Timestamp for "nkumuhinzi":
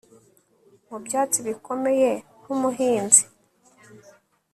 2.41-3.23